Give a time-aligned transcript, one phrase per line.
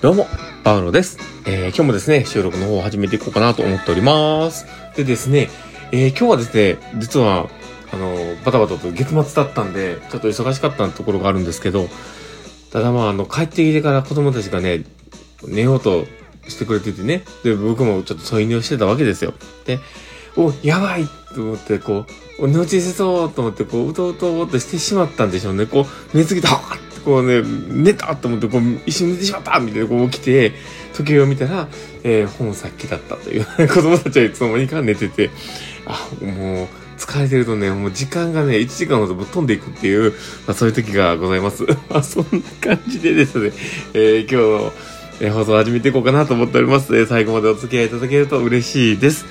[0.00, 0.28] どうも、
[0.62, 1.18] パウロです。
[1.44, 4.66] えー、今日もですね、収録の方を始めていこうかなと思っております。
[4.94, 5.50] でですね、
[5.90, 7.48] えー、今日はですね、実は、
[7.92, 11.88] あの、バタバタと月末だったんで、ちょっと忙しかったところがあるんですけど、
[12.70, 14.84] ただまあ、あの、帰ってきてから子供たちがね、
[15.44, 16.04] 寝ようと
[16.46, 19.34] してくれててね、で、僕もちょっと添い寝をしてたわけですよ。
[19.64, 19.80] で、
[20.36, 22.06] お、やばいと思って、こ
[22.38, 25.66] う、寝落ちせそうと思って、こう、うとうとうとしてしまったんでしょうね。
[25.66, 30.52] こう、寝すぎた、はってこうね、寝たと思って、こう、一瞬寝てしまったみたいな、こう起きて、
[30.92, 31.68] 時計を見たら、
[32.02, 35.30] えー、本さっきだったという、子供たちはいつの間にか寝てて、
[35.86, 40.12] あ、もう、疲れてるとね、もう時間がね、1時間ほどぶっ飛んでいくっていう、
[40.46, 41.64] まあそういう時がございます。
[41.88, 43.52] まあそんな感じでですね、
[43.94, 44.72] えー、今日の、
[45.20, 46.96] えー、放送を始めていこうかなと思っております。
[46.96, 49.26] えー、最後までお付き合いいただけると嬉しいです。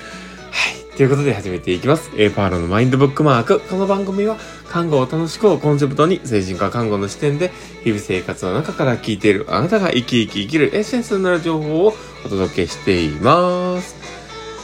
[0.96, 2.10] ということで始めていきます。
[2.16, 3.60] えー、パーロのマインドブックマーク。
[3.60, 4.38] この番組は、
[4.70, 7.52] 看護を楽しくをコンセプトに、精神科看護の視点で、
[7.84, 13.94] 日々生活の中から聞いているあなたが生き生き生きるエッセンスになる情報をお届けしています。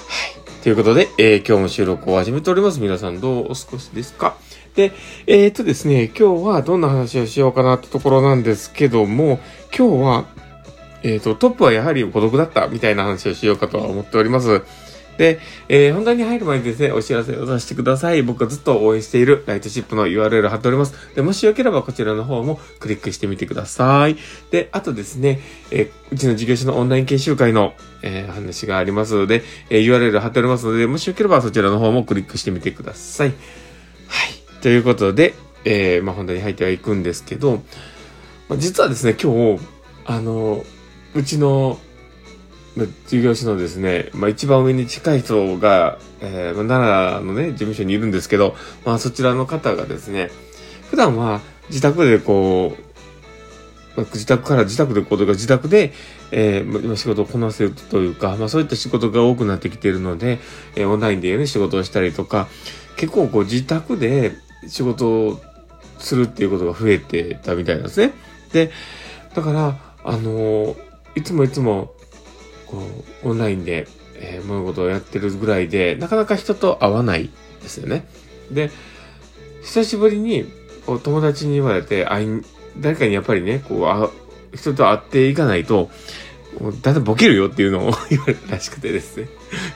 [0.08, 0.62] はい。
[0.62, 2.80] ということで、えー、今日も収録を始めております。
[2.80, 4.34] 皆さんどうお過ごしですか？
[4.74, 4.92] で、
[5.26, 9.38] えー、っとですね、今日はどんな話をしようかなってところなんですけども、
[9.76, 10.24] 今日は、
[11.02, 14.62] えー、っと、トップはやはり孤独だったみたいな話をしようかとは思っております。
[15.18, 18.22] で、えー、本題に入る前にですね、お知らせをさせてください。
[18.22, 20.94] 僕がずっと応援しているライトシップの URL 貼っております。
[21.14, 24.16] で、もしよければこちらの方もクリックしてみてください。
[24.50, 33.28] で、あとですね、えー、うちの事業所のオンライン研修会の、えー、話がありますので、えー、URL 貼っておりますので、もしよければそちらの方もクリックしてみてください。
[33.28, 34.62] はい。
[34.62, 37.62] ということで、えー、まあ、本題に入ってはいくんですけど、
[38.48, 39.62] まあ、実はですね、今日、
[40.04, 40.64] あの、
[41.14, 41.78] うちの、
[43.06, 50.30] 事業所のですね、まあ一番上に近い人が、えー、奈良のね、事務所にいるんですけど、まあそちらの方がですね、
[50.90, 52.92] 普段は自宅でこう、
[53.94, 55.92] まあ、自宅から自宅でこうとか自宅で、
[56.30, 60.38] えー、仕事をこなせるというか、まあそういった仕事が多くなってきているので、
[60.74, 62.48] えー、オンラインでね、仕事をしたりとか、
[62.96, 64.32] 結構こう自宅で
[64.66, 65.40] 仕事を
[65.98, 68.14] するっていうことが増えてたみたいなんですね。
[68.52, 68.70] で、
[69.34, 70.76] だから、あのー、
[71.14, 71.92] いつもいつも、
[73.22, 77.30] オンラインで、えー、物事をやってるぐらいで、なかなか人と会わない
[77.62, 78.06] ですよね。
[78.50, 78.70] で、
[79.62, 80.46] 久しぶりに、
[80.86, 82.42] こう、友達に言われて、会い、
[82.78, 84.10] 誰かにやっぱりね、こう、あ
[84.54, 85.90] 人と会っていかないと、
[86.82, 89.28] だんだんボケるよっていうのを 言われたらしくてですね。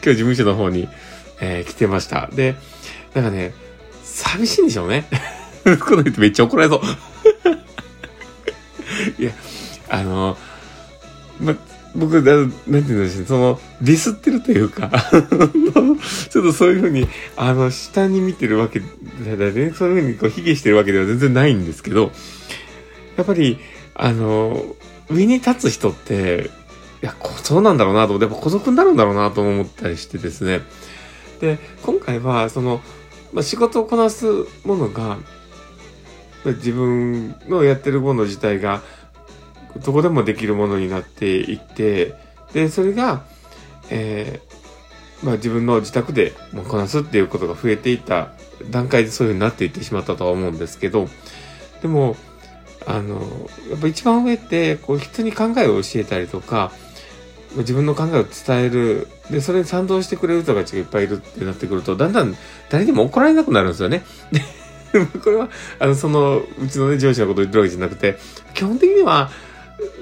[0.04, 0.88] 今日事務所の方に、
[1.40, 2.28] えー、来てました。
[2.32, 2.56] で、
[3.14, 3.54] なんかね、
[4.02, 5.06] 寂しいんでしょうね。
[5.80, 6.80] この人めっちゃ怒られそう。
[9.22, 9.32] いや、
[9.88, 10.36] あの、
[11.40, 11.56] ま、
[11.96, 14.90] 僕、なんて言うんでしょう、その、ディスってるというか、
[16.30, 18.86] ちょっとそういうふうに、あの、下に見てるわけだ
[19.36, 22.12] ね、そういうふうにこう、卑下してるわけでは全然ないんですけど、
[23.16, 23.58] やっぱり、
[23.94, 24.76] あの、
[25.08, 26.50] 上に立つ人って、
[27.02, 30.60] いや、こそうなんだろうなと思って、やっぱ孤独になるんだろうなと思ったりしてですね。
[31.40, 32.80] で、今回は、その、
[33.32, 34.26] まあ、仕事をこなす
[34.64, 35.18] ものが、
[36.44, 38.82] 自分のやってるもの自体が、
[39.84, 42.14] どこでもできるものになっていって、
[42.52, 43.24] で、それが、
[43.90, 48.32] えー、まあ自分の自宅でもこなすっていうことが増えていった
[48.70, 51.08] 段階でそういうふうになっていってしまったとは思うんですけど、
[51.82, 52.16] でも、
[52.86, 53.20] あの、
[53.70, 56.72] やっぱ一番上って、こう人に考えを教えたりとか、
[57.56, 59.08] 自分の考えを伝える。
[59.30, 62.36] で、それに賛同してくれる人たちがいっぱいいるってなってくると、だんだん
[62.70, 64.04] 誰にも怒られなくなるんですよね。
[64.30, 64.40] で、
[65.18, 65.48] これは、
[65.78, 68.18] あの、その、うちのね、上司のことを言ってるわけじゃなくて、
[68.54, 69.30] 基本的には、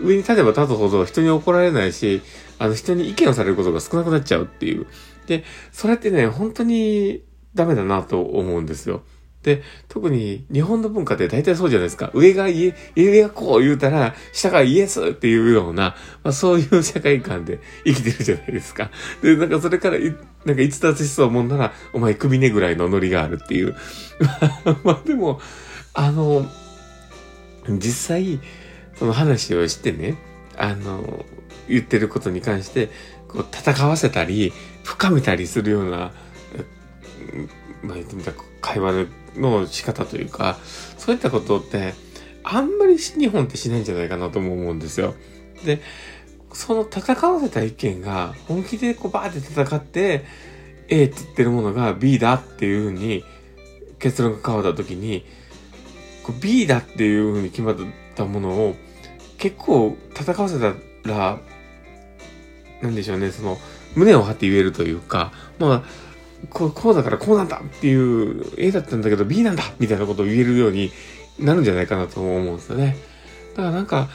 [0.02, 2.22] 上に立てば立つほど人に怒られないし、
[2.58, 4.86] あの人に意見をされることが少なくなっちゃうっていう。
[5.26, 7.22] で、それってね、本当に
[7.54, 9.02] ダメだなと思うんですよ。
[9.44, 12.10] で、特に日本の文化って大体そうじゃないですか。
[12.14, 18.90] 上が言え、上がこう言うたら、下がイエスっていうような、まあそういう社会観で生きてるじゃないですか。
[19.22, 19.98] で、なんかそれから、
[20.46, 23.76] なんか逸脱しそうもんなら、お前首ねぐらいのノリがあるっていう。
[24.82, 25.40] まあでも、
[25.92, 26.50] あの、
[27.69, 28.40] 実際、
[28.96, 30.17] その話をしてね、
[30.56, 31.25] あの、
[31.69, 32.91] 言ってることに関して、
[33.29, 34.52] こう、戦わせたり、
[34.82, 36.12] 深めたりするような、
[37.82, 39.06] まあ、言ってみたら会話
[39.37, 40.58] の仕方というか、
[40.99, 41.94] そういったことって、
[42.43, 45.14] あんまり日本ってしないんじゃないかなとも思うんですよ。
[45.64, 45.81] で、
[46.55, 50.25] その戦わせた意見が本気でこうバーって戦って
[50.88, 53.25] A って言ってるものが B だっていうふうに
[53.99, 55.26] 結論が変わった時に
[56.40, 57.82] B だっていうふうに決まった
[58.14, 58.76] たものを
[59.38, 60.75] 結構戦わせた
[61.05, 61.38] ら
[62.82, 63.58] なんでしょうね、その
[63.94, 65.82] 胸を張って言えるというか、まあ
[66.50, 70.90] こう、こうだからこうなんだっていう A だったんだけど B なんだみたいなことを言えるように
[71.38, 72.96] なるんじゃないかなと思うんですよね。
[73.55, 74.08] だからなんか、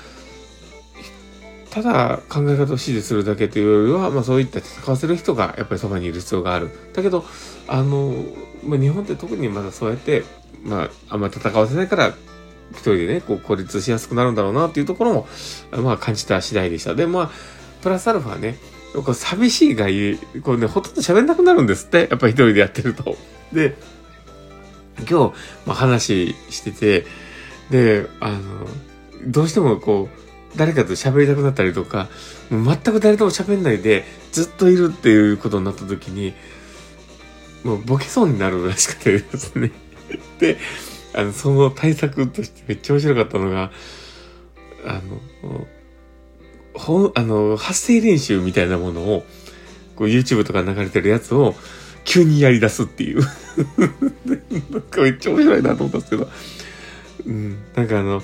[1.72, 6.69] ただ考え方を指示するだけというよりは、まあそういった戦わせる人がやっぱりそばにいる必要がある。
[6.94, 7.25] だけど、
[7.68, 8.13] あの、
[8.63, 10.24] まあ日本って特にまだそうやって、
[10.63, 12.13] まああんまり戦わせないから
[12.71, 15.27] 一人でね、こう孤立しやすくなるんだろうなっていうところも、
[15.71, 16.95] まあ感じた次第でした。
[16.95, 17.31] で、まあ、
[17.81, 18.57] プラスアルファね、
[18.94, 22.07] こう寂しいがゆえ、こうね、ほとんど喋んなくなるんですって。
[22.10, 23.18] やっぱり一人でやってると。
[23.54, 23.75] で、
[25.10, 25.33] 今日、
[25.66, 27.06] まあ、話してて、
[27.69, 28.39] で、あの、
[29.27, 32.07] どうしてもこう、誰かと喋りたくなったりとか、
[32.50, 36.33] もう全く誰とも喋んないで、ずっといるっていうことになった時に、
[37.63, 39.72] もうボケそうになるらしくてですね。
[40.39, 40.57] で、
[41.14, 43.72] あの、その対策としてめっちゃ面白かったのが、
[44.86, 44.94] あ
[45.44, 45.68] の、
[46.74, 49.24] ほん、あの、発声練習みたいなものを、
[49.96, 51.56] こう YouTube とか流れてるやつを、
[52.06, 53.22] 急にやり出すっていう。
[54.72, 56.30] なんかめっちゃ面白いなと思ったんですけど。
[57.26, 58.24] うん、なんかあの、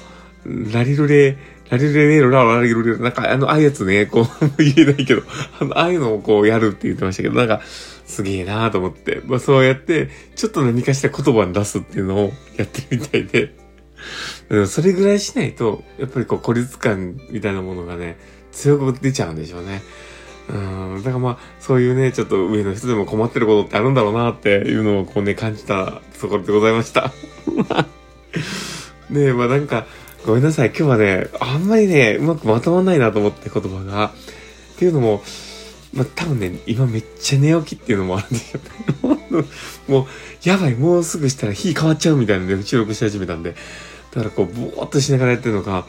[0.73, 1.37] ラリルレ、
[1.69, 4.25] ラリルレレロララリルレ、なんかあの、ああいうやつね、こう、
[4.63, 5.23] 言えないけど、
[5.59, 7.61] あの、ああいうのをこうやるって言ってましたけど、なんか、
[8.05, 13.55] すげえなーと思って、まあそうやって、ちょっと何かしら言葉に出すっていうのをやってるみたいで、
[14.49, 18.17] うん、それぐらいしないと、やっぱりこう孤立感みたいなものがね、
[18.51, 19.81] 強く出ちゃうんでしょうね。
[20.47, 27.11] うん、だからまあ、そういうね、ちょっと上の人でも困ってることってあるんだろうなっていうのをこうね、感じたところでございました。
[29.09, 29.87] ねえ、まあなんか、
[30.25, 30.67] ごめんなさい。
[30.67, 34.11] 今日はね、あんまりね、うまくまとまんないなと思って言葉が。
[34.75, 35.23] っていうのも、
[35.95, 39.45] まあ多分ね、今めっちゃ寝起きっていうのもあるんですよね。
[39.87, 40.05] もう、
[40.43, 43.55] やばい、もうすぐしたら火変わっちゃうみたいなね、収録し始めたんで。
[44.11, 45.87] だからこう、ぼーっとしながらやってるのか、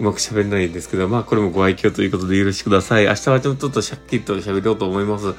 [0.00, 3.04] うまく喋れないんですけど、まあこれもご愛嬌ということでよろしください。
[3.04, 5.34] 明日はちょっとシャッキリと喋ろうと思います。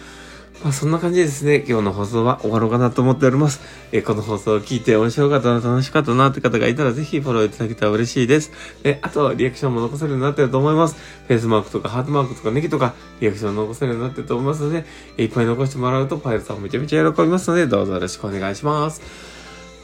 [0.63, 3.61] まあそんな感じでですね、今日の放送は終わろうかなと思っております。
[3.91, 8.51] え、この放送を聞いて面白かったな、楽しかったなって方がいたらぜひフォローいただけたら嬉しいです。
[8.81, 10.95] で、あとはリアクションも残せるようになってると思います。
[11.27, 14.85] フェイスマークとかハートマークとかネギとかリアクション残せるようになってると思いますので、
[15.17, 19.01] え、いっぱい残してもらうとパイルさんめちゃめちゃ喜びますので、どうぞよろしくお願いします。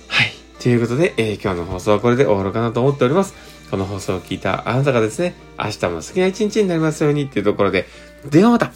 [0.08, 0.32] はい。
[0.62, 3.34] ということで、えー、今日の放送はこれで終わろうかなと思っております。
[3.70, 7.88] この放送を聞いたあなたがですね、明日も好きな一日になりますようにっていうところで、
[8.30, 8.72] ではまた